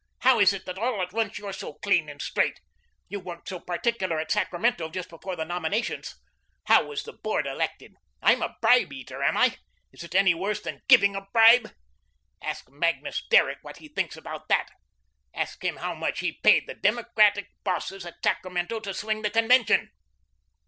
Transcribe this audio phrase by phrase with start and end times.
[0.21, 2.59] How is it that all at once you're so clean and straight?
[3.07, 6.15] You weren't so particular at Sacramento just before the nominations.
[6.65, 7.93] How was the Board elected?
[8.19, 9.57] I'm a bribe eater, am I?
[9.91, 11.69] Is it any worse than GIVING a bribe?
[12.41, 14.69] Ask Magnus Derrick what he thinks about that.
[15.35, 19.91] Ask him how much he paid the Democratic bosses at Sacramento to swing the convention."